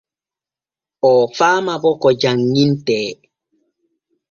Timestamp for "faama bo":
1.37-1.91